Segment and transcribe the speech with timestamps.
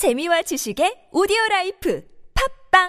[0.00, 2.00] 재미와 지식의 오디오 라이프
[2.72, 2.88] 팟빵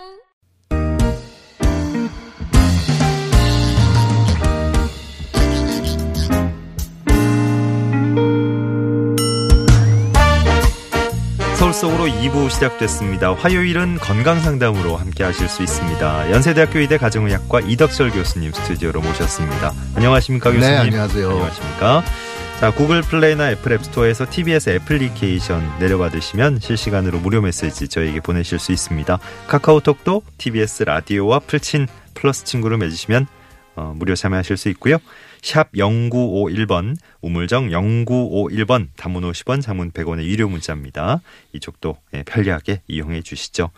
[11.57, 13.33] 서울 속으로 2부 시작됐습니다.
[13.33, 16.31] 화요일은 건강 상담으로 함께 하실 수 있습니다.
[16.31, 19.73] 연세대학교 의대 가정의학과 이덕철 교수님 스튜디오로 모셨습니다.
[19.97, 20.71] 안녕하십니까 교수님?
[20.71, 21.29] 네, 안녕하세요.
[21.29, 22.03] 안녕하십니까?
[22.61, 29.17] 자, 구글 플레이나 애플 앱스토어에서 TBS 애플리케이션 내려받으시면 실시간으로 무료 메시지 저에게 보내실 수 있습니다.
[29.47, 33.25] 카카오톡도 TBS 라디오와 풀친 플러스 친구를 맺으시면
[33.77, 34.97] 어, 무료 참여하실 수 있고요.
[35.41, 41.21] 샵 0951번 우물정 0951번 단문 50원 장문 100원의 유료 문자입니다.
[41.53, 43.71] 이쪽도 예, 편리하게 이용해 주시죠.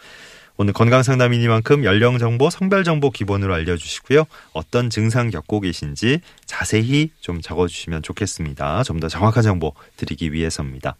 [0.57, 4.25] 오늘 건강상담이니만큼 연령정보, 성별정보 기본으로 알려주시고요.
[4.53, 8.83] 어떤 증상 겪고 계신지 자세히 좀 적어주시면 좋겠습니다.
[8.83, 10.95] 좀 더 정확한 정보 드리기 위해서입니다.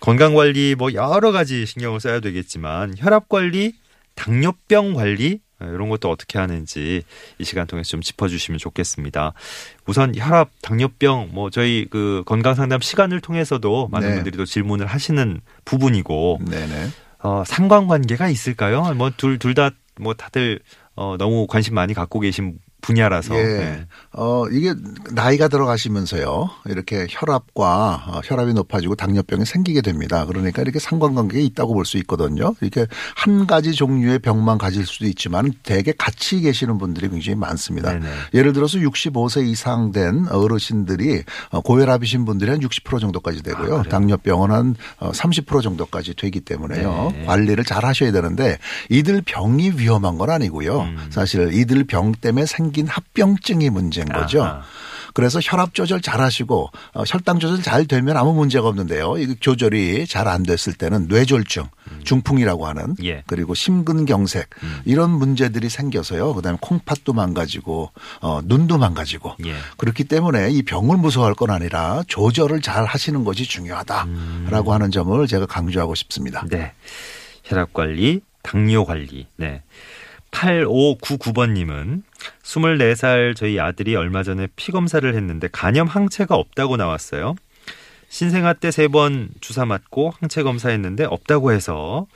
[0.00, 3.74] 건강관리 뭐 여러 가지 신경을 써야 되겠지만 혈압관리,
[4.14, 7.02] 당뇨병 관리 예, 이런 것도 어떻게 하는지
[7.38, 9.32] 이 시간 통해서 좀 짚어주시면 좋겠습니다.
[9.86, 14.14] 우선 혈압, 당뇨병, 뭐 저희 그 건강 상담 시간을 통해서도 많은 네.
[14.16, 16.88] 분들이 또 질문을 하시는 부분이고 네네.
[17.26, 18.94] 어, 상관관계가 있을까요?
[18.94, 20.60] 뭐 둘 둘 다뭐 다들
[20.94, 23.42] 어, 너무 관심 많이 갖고 계신 분야라서 예.
[23.42, 23.86] 네.
[24.12, 24.74] 어, 이게
[25.12, 26.50] 나이가 들어가시면서요.
[26.66, 30.24] 이렇게 혈압과 어, 혈압이 높아지고 당뇨병이 생기게 됩니다.
[30.26, 32.52] 그러니까 이렇게 상관관계가 있다고 볼 수 있거든요.
[32.60, 37.92] 이렇게 한 가지 종류의 병만 가질 수도 있지만 대개 같이 계시는 분들이 굉장히 많습니다.
[37.92, 38.06] 네네.
[38.34, 43.78] 예를 들어서 65세 이상 된 어르신들이 어, 고혈압이신 분들이 한 60% 정도까지 되고요.
[43.78, 43.82] 아?
[43.84, 47.12] 당뇨병은 한 어, 30% 정도까지 되기 때문에요.
[47.14, 47.24] 네.
[47.24, 48.58] 관리를 잘 하셔야 되는데
[48.90, 50.80] 이들 병이 위험한 건 아니고요.
[50.80, 51.06] 음.
[51.10, 54.42] 사실 이들 병 때문에 생긴 합병증이 문제인 거죠.
[54.44, 54.62] 아하.
[55.14, 59.16] 그래서 혈압 조절 잘 하시고 어, 혈당 조절 잘 되면 아무 문제가 없는데요.
[59.16, 61.68] 이 조절이 잘 안 됐을 때는 뇌졸중,
[62.04, 63.22] 중풍이라고 하는 예.
[63.26, 64.50] 그리고 심근경색
[64.84, 66.34] 이런 문제들이 생겨서요.
[66.34, 69.54] 그다음에 콩팥도 망가지고 어, 눈도 망가지고 예.
[69.78, 75.46] 그렇기 때문에 이 병을 무서워할 건 아니라 조절을 잘 하시는 것이 중요하다라고 하는 점을 제가
[75.46, 76.44] 강조하고 싶습니다.
[76.50, 76.72] 네.
[77.44, 79.28] 혈압 관리, 당뇨 관리.
[79.36, 79.62] 네.
[80.32, 82.02] 8599번님은
[82.42, 87.34] 24살 저희 아들이 얼마 전에 피 검사를 했는데 간염 항체가 없다고 나왔어요.
[88.08, 92.06] 신생아 때 세 번 주사 맞고 항체 검사했는데 없다고 해서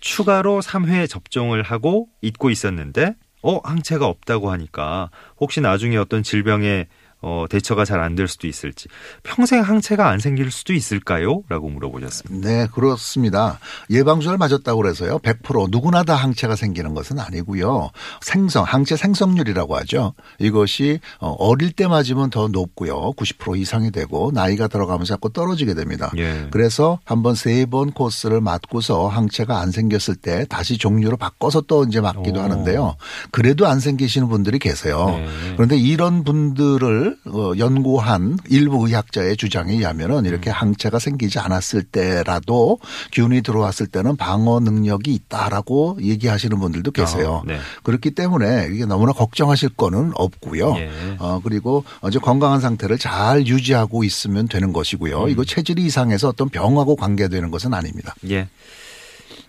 [0.00, 6.88] 추가로 3회 접종을 하고 잊고 있었는데 어 항체가 없다고 하니까 혹시 나중에 어떤 질병에
[7.28, 8.88] 어, 대처가 잘 안 될 수도 있을지
[9.24, 11.42] 평생 항체가 안 생길 수도 있을까요?
[11.48, 12.48] 라고 물어보셨습니다.
[12.48, 13.58] 네, 그렇습니다.
[13.90, 15.18] 예방주사를 맞았다고 그래서요.
[15.18, 17.90] 100% 누구나 다 항체가 생기는 것은 아니고요.
[18.20, 20.14] 생성, 항체 생성률이라고 하죠.
[20.38, 23.12] 이것이 어, 어릴 때 맞으면 더 높고요.
[23.16, 26.10] 90% 이상이 되고 나이가 들어가면서 자꾸 떨어지게 됩니다.
[26.16, 26.46] 예.
[26.50, 31.84] 그래서 한 번 세 번 코스를 맞고서 항체가 안 생겼을 때 다시 종류로 바꿔서 또
[31.84, 32.42] 이제 맞기도 오.
[32.42, 32.96] 하는데요.
[33.32, 35.06] 그래도 안 생기시는 분들이 계세요.
[35.08, 35.26] 네.
[35.56, 42.78] 그런데 이런 분들을 어, 연구한 일부 의학자의 주장에 의하면은 이렇게 항체가 생기지 않았을 때라도
[43.12, 47.42] 균이 들어왔을 때는 방어 능력이 있다라고 얘기하시는 분들도 계세요.
[47.44, 47.58] 아, 네.
[47.82, 50.74] 그렇기 때문에 이게 너무나 걱정하실 거는 없고요.
[50.76, 50.90] 예.
[51.18, 55.24] 어, 그리고 어제 건강한 상태를 잘 유지하고 있으면 되는 것이고요.
[55.24, 55.28] 음.
[55.28, 58.14] 이거 체질이 이상해서 어떤 병하고 관계되는 것은 아닙니다.
[58.30, 58.48] 예.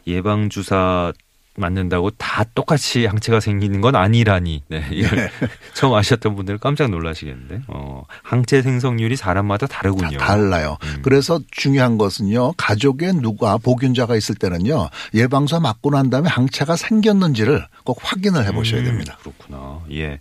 [0.07, 1.11] 예방 주사
[1.57, 4.63] 맞는다고 다 똑같이 항체가 생기는 건 아니라니.
[4.69, 4.85] 네.
[4.91, 5.29] 이걸
[5.73, 7.63] 처음 아셨던 분들은 깜짝 놀라시겠는데.
[7.67, 10.17] 어, 항체 생성률이 사람마다 다르군요.
[10.17, 10.77] 다 달라요.
[10.83, 10.99] 음.
[11.01, 12.53] 그래서 중요한 것은요.
[12.53, 14.89] 가족에 누가 보균자가 있을 때는요.
[15.13, 19.17] 예방주사 맞고 난 다음에 항체가 생겼는지를 꼭 확인을 해 보셔야 음, 됩니다.
[19.19, 19.81] 그렇구나.
[19.91, 20.19] 예.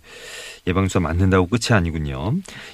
[0.65, 2.33] 예방주사 맞는다고 끝이 아니군요.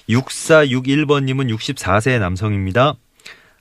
[0.09, 2.95] 6461번님은 64세 남성입니다.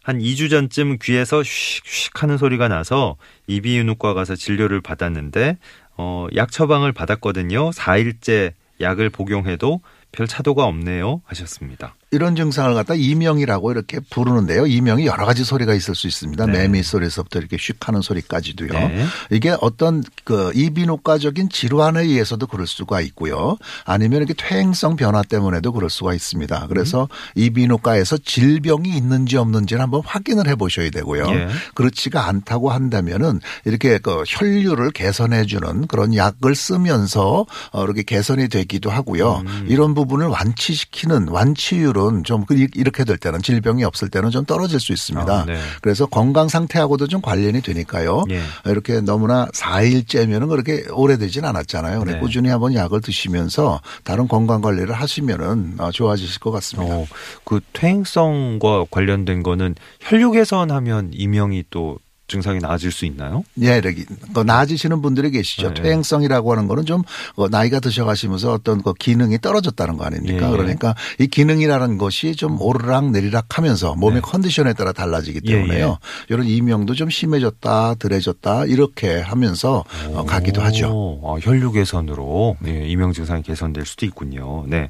[0.02, 5.58] 한 2주 전쯤 귀에서 슉슉 하는 소리가 나서 이비인후과 가서 진료를 받았는데,
[5.96, 7.70] 어, 약 처방을 받았거든요.
[7.70, 9.80] 4일째 약을 복용해도
[10.10, 11.22] 별 차도가 없네요.
[11.24, 11.94] 하셨습니다.
[12.12, 14.66] 이런 증상을 갖다 이명이라고 이렇게 부르는데요.
[14.66, 16.44] 이명이 여러 가지 소리가 있을 수 있습니다.
[16.44, 16.52] 네.
[16.52, 18.70] 매미 소리에서부터 이렇게 슉 하는 소리까지도요.
[18.70, 19.06] 네.
[19.30, 23.56] 이게 어떤 그 이비인후과적인 질환에 의해서도 그럴 수가 있고요.
[23.86, 26.66] 아니면 이렇게 퇴행성 변화 때문에도 그럴 수가 있습니다.
[26.68, 31.24] 그래서 이비인후과에서 질병이 있는지 없는지를 한번 확인을 해 보셔야 되고요.
[31.30, 31.48] 예.
[31.74, 38.91] 그렇지가 않다고 한다면은 이렇게 그 혈류를 개선해 주는 그런 약을 쓰면서 어, 이렇게 개선이 되기도
[38.91, 39.44] 하고요.
[39.47, 39.66] 음.
[39.70, 44.93] 이런 부분을 완치시키는 완치율은 좀 그- 이렇게 될 때는 질병이 없을 때는 좀 떨어질 수
[44.93, 45.33] 있습니다.
[45.33, 45.59] 아, 네.
[45.81, 48.25] 그래서 건강 상태하고도 좀 관련이 되니까요.
[48.31, 48.41] 예.
[48.66, 52.01] 이렇게 너무나 4일째면은 그렇게 오래되진 않았잖아요.
[52.01, 52.19] 그래 네.
[52.21, 56.95] 꾸준히 한번 약을 드시면서 다른 건강 관리를 하시면은 어, 좋아지실 것 같습니다.
[56.95, 57.07] 어,
[57.45, 61.99] 그 퇴행성과 관련된 거는 혈류 개선하면 이명이 또
[62.32, 63.44] 증상이 나아질 수 있나요?
[63.62, 65.74] 예, 이렇게 그 나아지시는 분들이 계시죠.
[65.74, 65.82] 네.
[65.82, 67.02] 퇴행성이라고 하는 거는 좀
[67.36, 70.46] 어, 나이가 드셔가시면서 어떤 그 기능이 떨어졌다는 거 아닙니까?
[70.46, 70.50] 예.
[70.50, 74.20] 그러니까 이 기능이라는 것이 좀 오르락 내리락 하면서 몸의 네.
[74.22, 75.98] 컨디션에 따라 달라지기 예, 때문에요.
[76.30, 79.84] 이런 이명도 좀 심해졌다, 덜해졌다 이렇게 하면서
[80.14, 80.90] 어, 가기도 하죠.
[80.90, 84.64] 오, 아, 혈류 개선으로 예, 이명 증상이 개선될 수도 있군요.
[84.66, 84.88] 네.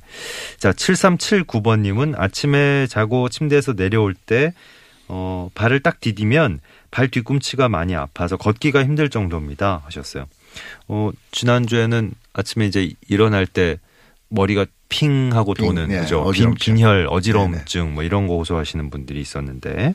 [0.58, 4.52] 자, 7379번님은 아침에 자고 침대에서 내려올 때
[5.14, 6.60] 어, 발을 딱 디디면
[6.90, 9.82] 발 뒤꿈치가 많이 아파서 걷기가 힘들 정도입니다.
[9.84, 10.26] 하셨어요.
[10.88, 13.78] 어, 지난주에는 아침에 이제 일어날 때
[14.30, 16.20] 머리가 핑 하고 핑, 도는 예, 그죠?
[16.20, 16.74] 빈, 어지럼증.
[16.74, 19.94] 빈혈, 어지러움증 뭐 이런 거 호소하시는 분들이 있었는데 네.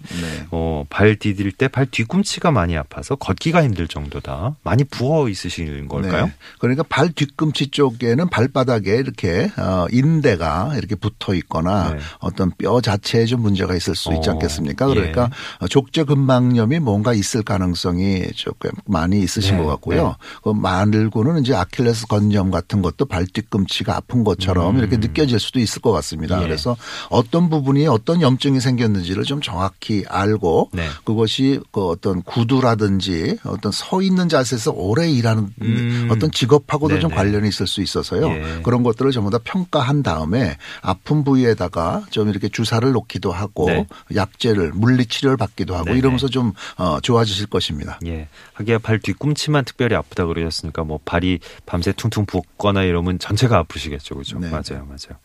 [0.51, 4.55] 어, 발 디딜 때 발 뒤꿈치가 많이 아파서 걷기가 힘들 정도다.
[4.63, 6.25] 많이 부어 있으신 걸까요?
[6.25, 6.33] 네.
[6.59, 11.99] 그러니까 발 뒤꿈치 쪽에는 발바닥에 이렇게 어, 인대가 이렇게 붙어 있거나 네.
[12.19, 14.89] 어떤 뼈 자체에 좀 문제가 있을 수 있지 어, 않겠습니까?
[14.89, 14.94] 예.
[14.95, 15.29] 그러니까
[15.69, 20.15] 족저근막염이 뭔가 있을 가능성이 조금 많이 있으신 네, 것 같고요.
[20.44, 24.87] 그 말고는 이제 아킬레스 건염 같은 것도 발 뒤꿈치가 아픈 것처럼 음.
[24.88, 26.42] 이렇게 느껴질 수도 있을 것 같습니다.
[26.42, 26.45] 예.
[26.45, 26.75] 그래서
[27.10, 30.88] 어떤 부분이 어떤 염증이 생겼는지를 좀 정확히 알고 네.
[31.04, 36.07] 그것이 그 어떤 구두라든지 어떤 서 있는 자세에서 오래 일하는 음.
[36.12, 37.16] 어떤 직업하고도 좀 네네.
[37.16, 38.28] 관련이 있을 수 있어서요.
[38.30, 38.62] 예.
[38.63, 43.86] 그런 것들을 전부 다 평가한 다음에 아픈 부위에다가 좀 이렇게 주사를 놓기도 하고 네.
[44.16, 45.98] 약제를 물리치료를 받기도 하고 네네.
[46.00, 48.00] 이러면서 좀 어, 좋아지실 것입니다.
[48.06, 48.28] 예.
[48.54, 54.16] 하기야 발 뒤꿈치만 특별히 아프다 그러셨으니까 뭐 발이 밤새 퉁퉁 붓거나 이러면 전체가 아프시겠죠.
[54.16, 54.40] 그죠?
[54.40, 54.50] 네.
[54.50, 54.76] 맞아요.
[54.85, 55.19] 맞아요.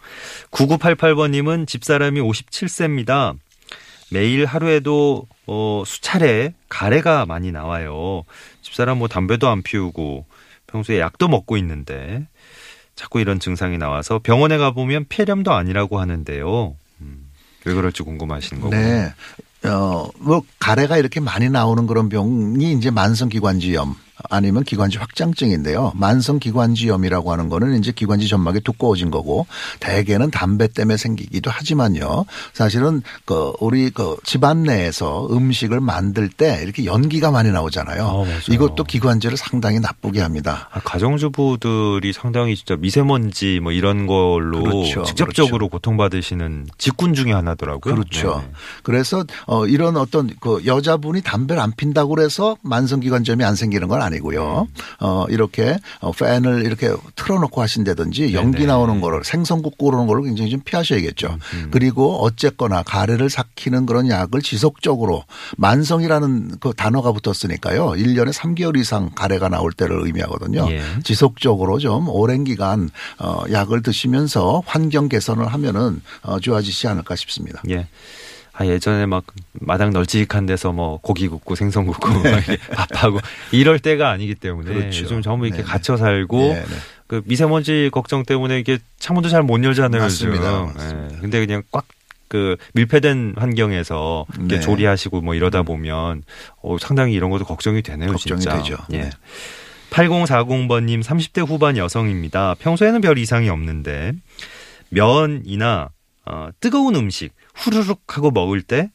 [0.50, 3.36] 9988번님은 집사람이 57세입니다.
[4.10, 8.24] 매일 하루에도 어, 수차례 가래가 많이 나와요.
[8.60, 10.26] 집사람 뭐 담배도 안 피우고
[10.66, 12.26] 평소에 약도 먹고 있는데
[12.94, 16.76] 자꾸 이런 증상이 나와서 병원에 가보면 폐렴도 아니라고 하는데요.
[17.00, 17.30] 음,
[17.64, 18.70] 왜 그럴지 궁금하신 거고.
[18.70, 19.12] 네.
[19.64, 23.94] 어, 뭐, 가래가 이렇게 많이 나오는 그런 병이 이제 만성기관지염
[24.30, 25.92] 아니면 기관지 확장증인데요.
[25.94, 29.46] 만성 기관지염이라고 하는 거는 이제 기관지 점막이 두꺼워진 거고
[29.80, 32.24] 대개는 담배 때문에 생기기도 하지만요.
[32.52, 38.24] 사실은 그 우리 그 집안 내에서 음식을 만들 때 이렇게 연기가 많이 나오잖아요.
[38.26, 38.52] 아.
[38.52, 40.68] 이것도 기관지를 상당히 나쁘게 합니다.
[40.72, 45.02] 아, 가정주부들이 상당히 진짜 미세먼지 뭐 이런 걸로 그렇죠.
[45.04, 47.94] 직접적으로 고통받으시는 직군 중에 하나더라고요.
[47.94, 48.36] 그렇죠.
[48.40, 48.52] 네네.
[48.82, 54.02] 그래서 어 이런 어떤 그 여자분이 담배를 안 핀다고 그래서 만성 기관점이 안 생기는 건
[54.02, 54.68] 아니 고요.
[55.00, 58.66] 어 이렇게 어 팬을 이렇게 틀어놓고 하신다든지 연기 네네.
[58.66, 61.38] 나오는 거를 생선국 그러는 거를 굉장히 좀 피하셔야겠죠.
[61.54, 61.68] 음.
[61.70, 65.24] 그리고 어쨌거나 가래를 삭히는 그런 약을 지속적으로
[65.56, 67.90] 만성이라는 그 단어가 붙었으니까요.
[67.90, 70.66] 1년에 3개월 이상 가래가 나올 때를 의미하거든요.
[70.70, 70.82] 예.
[71.04, 77.62] 지속적으로 좀 오랜 기간 어 약을 드시면서 환경 개선을 하면은 어 좋아지지 않을까 싶습니다.
[77.70, 77.86] 예.
[78.54, 83.18] 아, 예전에 막 마당 널찍한 데서 뭐 고기 굽고 생선 굽고 막 이렇게 밥하고
[83.50, 85.04] 이럴 때가 아니기 때문에 그렇죠.
[85.04, 85.68] 요즘 전부 이렇게 네네.
[85.72, 86.76] 갇혀 살고 네, 네.
[87.06, 90.02] 그 미세먼지 걱정 때문에 이게 창문도 잘 못 열잖아요.
[90.02, 90.44] 맞습니다.
[90.64, 90.74] 요즘.
[90.74, 91.14] 맞습니다.
[91.16, 91.18] 예.
[91.20, 94.60] 근데 그냥 꽉그 밀폐된 환경에서 네.
[94.60, 96.22] 조리하시고 뭐 이러다 보면
[96.62, 98.12] 어, 상당히 이런 것도 걱정이 되네요.
[98.12, 98.58] 걱정이 진짜.
[98.58, 98.76] 되죠.
[98.92, 98.98] 예.
[99.02, 99.10] 네.
[99.90, 102.54] 8040번님 30대 후반 여성입니다.
[102.58, 104.12] 평소에는 별 이상이 없는데
[104.90, 105.88] 면이나
[106.24, 108.90] 어, 뜨거운 음식 후루룩 하고 먹을 때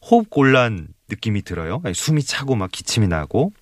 [0.00, 1.80] 호흡 곤란 느낌이 들어요.
[1.84, 3.52] 아니, 숨이 차고 막 기침이 나고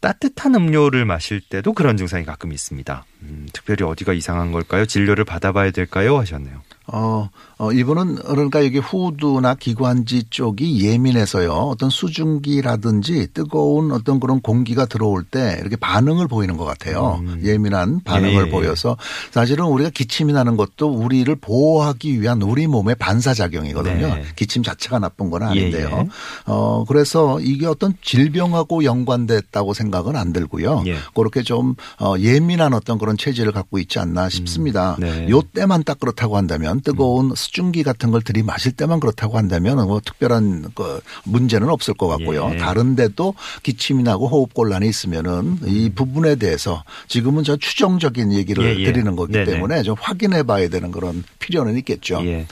[0.00, 3.04] 따뜻한 음료를 마실 때도 그런 증상이 가끔 있습니다.
[3.22, 4.84] 음, 특별히 어디가 이상한 걸까요?
[4.84, 6.18] 진료를 받아봐야 될까요?
[6.18, 6.62] 하셨네요.
[6.86, 11.52] 어, 어, 이분은 그러니까 여기 후두나 기관지 쪽이 예민해서요.
[11.52, 17.20] 어떤 수증기라든지 뜨거운 어떤 그런 공기가 들어올 때 이렇게 반응을 보이는 것 같아요.
[17.22, 17.40] 음.
[17.44, 18.50] 예민한 반응을 예, 예.
[18.50, 18.96] 보여서
[19.30, 24.14] 사실은 우리가 기침이 나는 것도 우리를 보호하기 위한 우리 몸의 반사작용이거든요.
[24.14, 24.24] 네.
[24.34, 25.88] 기침 자체가 나쁜 건 예, 아닌데요.
[25.88, 26.08] 예.
[26.46, 30.82] 어, 그래서 이게 어떤 질병하고 연관됐다고 생각은 안 들고요.
[30.86, 30.96] 예.
[31.14, 34.96] 그렇게 좀 어, 예민한 어떤 그런 체질을 갖고 있지 않나 싶습니다.
[34.98, 35.28] 네.
[35.30, 40.72] 요 때만 딱 그렇다고 한다면 뜨거운 수증기 같은 걸 들이마실 때만 그렇다고 한다면 뭐 특별한
[40.74, 42.52] 그 문제는 없을 것 같고요.
[42.54, 42.56] 예.
[42.56, 48.84] 다른데도 기침이 나고 호흡 곤란이 있으면은 이 부분에 대해서 지금은 저 추정적인 얘기를 예, 예.
[48.84, 49.44] 드리는 거기 네네.
[49.44, 52.20] 때문에 좀 확인해 봐야 되는 그런 필요는 있겠죠.
[52.24, 52.46] 예.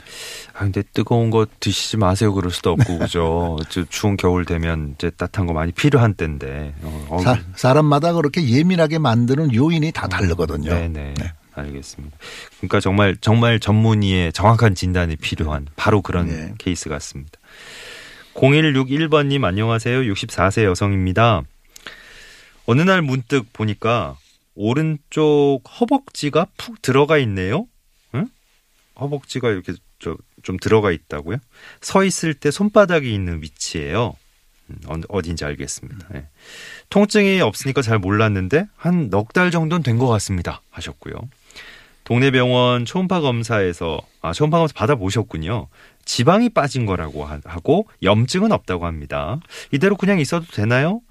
[0.53, 2.33] 아, 근데 뜨거운 거 드시지 마세요.
[2.33, 3.57] 그럴 수도 없고, 그죠?
[3.69, 6.75] 저 추운 겨울 되면 이제 따뜻한 거 많이 필요한 때인데.
[6.83, 10.69] 어, 어, 사, 사람마다 그렇게 예민하게 만드는 요인이 다 다르거든요.
[10.69, 11.13] 네네.
[11.53, 12.17] 알겠습니다.
[12.57, 16.53] 그러니까 정말 정말 전문의의 정확한 진단이 필요한 바로 그런 네.
[16.57, 17.39] 케이스 같습니다.
[18.33, 20.01] 0161번님 안녕하세요.
[20.01, 21.41] 64세 여성입니다.
[22.65, 24.17] 어느 날 문득 보니까
[24.55, 27.67] 오른쪽 허벅지가 푹 들어가 있네요.
[28.15, 28.27] 응?
[28.99, 31.37] 허벅지가 이렇게 저, 좀 들어가 있다고요?
[31.81, 34.15] 서 있을 때 손바닥이 있는 위치예요.
[34.69, 36.07] 음, 어- 어딘지 알겠습니다.
[36.15, 36.27] 예.
[36.89, 40.61] 통증이 없으니까 잘 몰랐는데 한 넉 달 정도는 된 것 같습니다.
[40.71, 41.13] 하셨고요.
[42.03, 45.67] 동네 병원 초음파 검사에서 아 초음파 검사 받아보셨군요.
[46.03, 49.39] 지방이 빠진 거라고 하- 하고 염증은 없다고 합니다.
[49.71, 51.01] 이대로 그냥 있어도 되나요?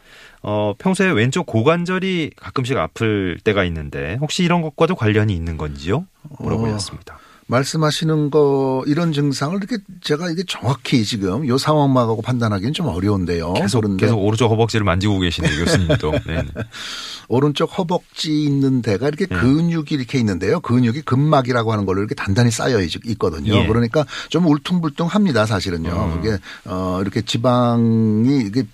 [0.42, 6.06] 어, 평소에 왼쪽 고관절이 가끔씩 아플 때가 있는데 혹시 이런 것과도 관련이 있는 건지요?
[6.40, 7.18] 물어보셨습니다.
[7.50, 13.54] 말씀하시는 거 이런 증상을 이렇게 제가 이게 정확히 지금 요 상황만 하고 판단하기는 좀 어려운데요.
[13.54, 16.12] 계속 그런데 계속 오른쪽 허벅지를 만지고 계시네요, 교수님도.
[16.26, 16.42] 네.
[17.28, 19.36] 오른쪽 허벅지 있는 데가 이렇게 네.
[19.36, 20.58] 근육이 이렇게 있는데요.
[20.60, 23.54] 근육이 근막이라고 하는 걸로 이렇게 단단히 쌓여 있- 있거든요.
[23.54, 23.66] 예.
[23.68, 25.90] 그러니까 좀 울퉁불퉁합니다, 사실은요.
[25.90, 26.20] 음.
[26.22, 28.64] 그게 어 이렇게 지방이 이게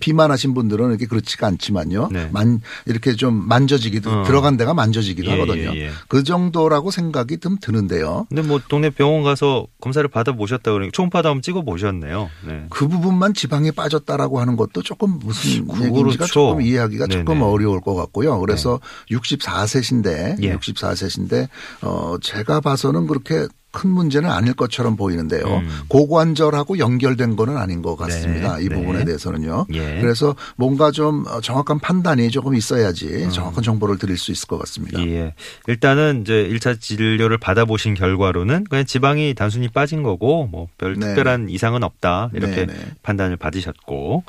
[0.00, 2.08] 비만하신 분들은 이렇게 그렇지가 않지만요.
[2.10, 2.28] 네.
[2.32, 4.22] 만 이렇게 좀 만져지기도 어.
[4.24, 5.74] 들어간 데가 만져지기도 예, 하거든요.
[5.74, 5.90] 예, 예.
[6.08, 8.17] 그 정도라고 생각이 좀 드는데요.
[8.28, 12.30] 근데 뭐 동네 병원 가서 검사를 받아 보셨다 그러니까 초음파도 한번 찍어 보셨네요.
[12.46, 12.66] 네.
[12.70, 15.84] 그 부분만 지방에 빠졌다라고 하는 것도 조금 무슨 그렇죠.
[15.86, 17.24] 얘기인지가 조금 이해하기가 네네.
[17.24, 18.38] 조금 어려울 것 같고요.
[18.40, 20.56] 그래서 64세신데 예.
[20.56, 21.48] 64세신데
[21.82, 25.44] 어 제가 봐서는 그렇게 큰 문제는 아닐 것처럼 보이는데요.
[25.44, 25.68] 음.
[25.88, 28.56] 고관절하고 연결된 거는 아닌 것 같습니다.
[28.56, 28.64] 네.
[28.64, 29.04] 이 부분에 네.
[29.04, 29.66] 대해서는요.
[29.74, 30.00] 예.
[30.00, 35.00] 그래서 뭔가 좀 어, 정확한 판단이 조금 있어야지 정확한 정보를 드릴 수 있을 것 같습니다.
[35.00, 35.08] 음.
[35.10, 35.34] 예.
[35.66, 41.06] 일단은 이제 1차 진료를 받아보신 결과로는 그냥 지방이 단순히 빠진 거고 뭐별 네.
[41.06, 42.30] 특별한 이상은 없다.
[42.32, 42.92] 이렇게 네, 네.
[43.02, 44.24] 판단을 받으셨고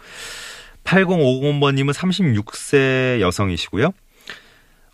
[0.84, 3.94] 8050번님은 36세 여성이시고요.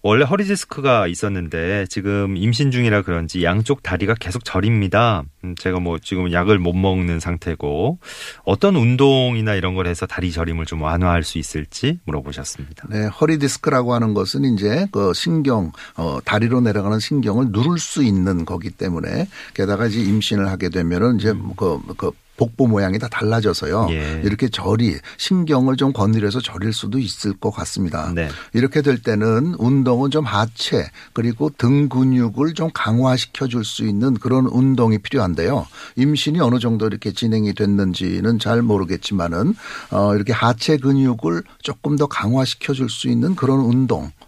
[0.08, 5.24] 원래 허리 디스크가 있었는데 지금 임신 중이라 그런지 양쪽 다리가 계속 저립니다.
[5.44, 7.98] 음, 제가 뭐 지금 약을 못 먹는 상태고
[8.44, 12.88] 어떤 운동이나 이런 걸 해서 다리 저림을 좀 완화할 수 있을지 물어보셨습니다.
[12.92, 18.46] 네, 허리 디스크라고 하는 것은 이제 그 신경, 어, 다리로 내려가는 신경을 누를 수 있는
[18.46, 23.86] 거기 때문에 게다가 이제 임신을 하게 되면은 이제 그, 그 복부 모양이 다 달라져서요.
[23.86, 23.92] 음.
[23.92, 24.22] 예.
[24.24, 28.12] 이렇게 저리 신경을 좀 건드려서 저릴 수도 있을 것 같습니다.
[28.14, 28.30] 네.
[28.54, 34.46] 이렇게 될 때는 운동은 좀 하체 그리고 등 근육을 좀 강화시켜 줄 수 있는 그런
[34.46, 35.66] 운동이 필요한데요.
[35.96, 39.56] 임신이 어느 정도 이렇게 진행이 됐는지는 잘 모르겠지만은
[39.92, 44.25] 어 이렇게 하체 근육을 조금 더 강화시켜 줄 수 있는 그런 운동 어,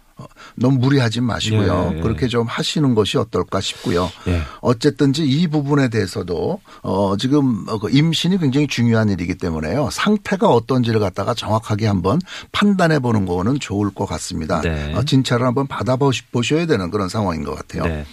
[0.54, 1.94] 너무 무리하지 마시고요.
[1.96, 2.00] 예.
[2.00, 4.10] 그렇게 좀 하시는 것이 어떨까 싶고요.
[4.26, 4.42] 예.
[4.60, 9.90] 어쨌든지 이 부분에 대해서도 어 지금 어, 그 임신이 굉장히 중요한 일이기 때문에요.
[9.90, 12.20] 상태가 어떤지를 갖다가 정확하게 한번
[12.52, 14.60] 판단해 보는 거는 좋을 것 같습니다.
[14.60, 14.94] 네.
[14.94, 17.84] 어, 진찰을 한번 받아보셔야 되는 그런 상황인 것 같아요.
[17.84, 18.04] 네.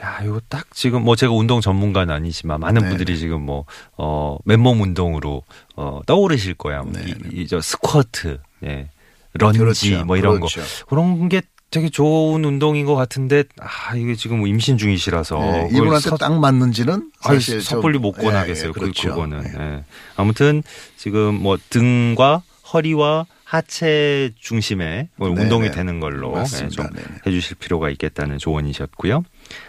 [0.00, 3.64] 야, 이거 딱 지금 뭐 제가 운동 전문가는 아니지만 많은 네, 분들이 지금 뭐,
[3.96, 5.42] 어, 맨몸 운동으로,
[5.74, 6.82] 어, 떠오르실 거야.
[6.82, 8.90] 뭐 네, 이, 이, 저 스쿼트, 예.
[9.38, 10.04] 런지 그렇죠.
[10.04, 10.60] 뭐 이런 그렇죠.
[10.60, 10.66] 거.
[10.88, 15.38] 그런 게 되게 좋은 운동인 것 같은데, 아, 이게 지금 임신 중이시라서.
[15.38, 18.68] 네, 이분한테 서- 딱 맞는지는 사실 좀- 섣불리 못 예, 권하겠어요.
[18.68, 19.10] 예, 그, 그렇죠.
[19.10, 19.42] 그거는.
[19.44, 19.60] 예.
[19.62, 19.84] 예.
[20.16, 20.62] 아무튼
[20.96, 22.42] 지금 뭐 등과
[22.72, 25.70] 허리와 하체 중심의 뭐 네, 운동이 네.
[25.70, 26.84] 되는 걸로 예, 맞습니다.
[26.84, 27.14] 좀 네, 네.
[27.26, 29.24] 해주실 필요가 있겠다는 조언이셨고요.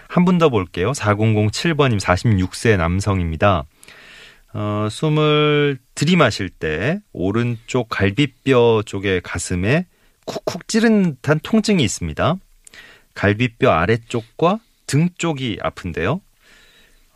[0.08, 0.92] 한 분 더 볼게요.
[0.94, 3.64] 4007번님 46세 남성입니다.
[4.54, 9.86] 어, 숨을 들이마실 때 오른쪽 갈비뼈 쪽의 가슴에
[10.26, 12.36] 쿡쿡 찌른 듯한 통증이 있습니다.
[13.14, 16.22] 갈비뼈 아래쪽과 등 쪽이 아픈데요.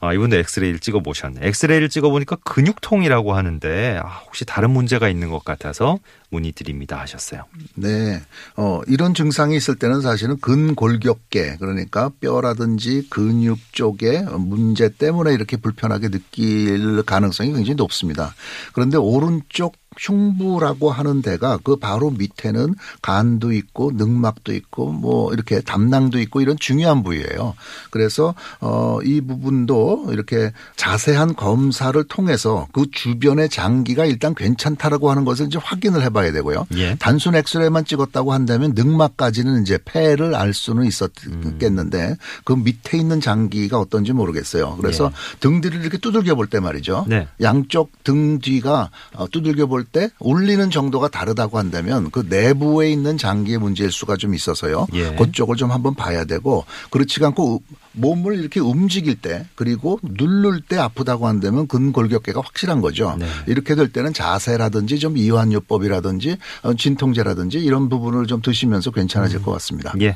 [0.03, 1.39] 아, 이분도 엑스레이를 찍어 보셨네.
[1.43, 5.97] 엑스레이를 찍어 보니까 근육통이라고 하는데 아, 혹시 다른 문제가 있는 것 같아서
[6.29, 7.43] 문의 드립니다 하셨어요.
[7.75, 8.21] 네.
[8.57, 16.09] 어, 이런 증상이 있을 때는 사실은 근골격계 그러니까 뼈라든지 근육 쪽에 문제 때문에 이렇게 불편하게
[16.09, 18.35] 느낄 가능성이 굉장히 높습니다.
[18.73, 26.19] 그런데 오른쪽 흉부라고 하는 데가 그 바로 밑에는 간도 있고 능막도 있고 뭐 이렇게 담낭도
[26.19, 27.55] 있고 이런 중요한 부위예요.
[27.91, 35.59] 그래서 어이 부분도 이렇게 자세한 검사를 통해서 그 주변의 장기가 일단 괜찮다라고 하는 것을 이제
[35.61, 36.65] 확인을 해봐야 되고요.
[36.75, 36.95] 예.
[36.95, 44.13] 단순 엑스레이만 찍었다고 한다면 능막까지는 이제 폐를 알 수는 있었겠는데 그 밑에 있는 장기가 어떤지
[44.13, 44.77] 모르겠어요.
[44.79, 47.05] 그래서 등 뒤를 이렇게 두들겨 볼 때 말이죠.
[47.07, 47.27] 네.
[47.41, 53.91] 양쪽 등 뒤가 어, 두들겨 볼때 울리는 정도가 다르다고 한다면 그 내부에 있는 장기의 문제일
[53.91, 54.87] 수가 좀 있어서요.
[54.93, 55.15] 예.
[55.15, 57.61] 그쪽을 좀 한번 봐야 되고 그렇지가 않고
[57.93, 63.15] 몸을 이렇게 움직일 때 그리고 누를 때 아프다고 한다면 근골격계가 확실한 거죠.
[63.19, 63.27] 네.
[63.47, 69.93] 이렇게 될 때는 자세라든지 좀 이완요법이라든지 어, 진통제라든지 이런 부분을 좀 드시면서 괜찮아질 것 같습니다.
[70.01, 70.15] 예.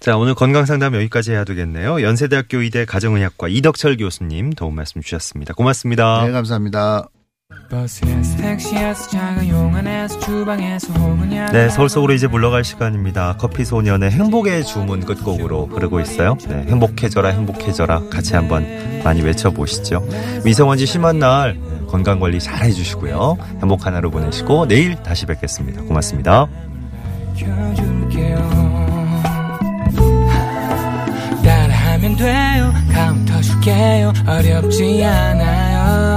[0.00, 2.02] 자, 오늘 건강 상담 여기까지 해야 되겠네요.
[2.02, 5.54] 연세대학교 의대 가정의학과 이덕철 교수님 도움 말씀 주셨습니다.
[5.54, 6.24] 고맙습니다.
[6.26, 7.08] 네, 감사합니다.
[11.52, 13.36] 네, 서울 속으로 이제 물러갈 시간입니다.
[13.38, 16.36] 커피 소년의 행복의 주문 끝곡으로 흐르고 있어요.
[16.48, 18.08] 네, 행복해져라, 행복해져라.
[18.10, 18.64] 같이 한번
[19.02, 20.06] 많이 외쳐보시죠.
[20.44, 23.38] 미세먼지 심한 날 건강 관리 잘 해주시고요.
[23.60, 25.82] 행복한 하루 보내시고 내일 다시 뵙겠습니다.
[25.82, 26.46] 고맙습니다.
[31.42, 36.13] 따라하면 돼요 가르쳐 줄게요 어렵지 않아요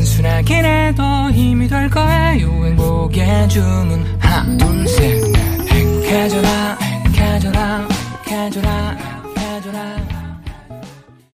[0.00, 5.36] 단순하긴 해도 힘이 될 거예요 행복의 주문 하나 둘 셋
[5.68, 7.86] 행복해져라 행복해져라
[8.24, 9.09] 행복해져라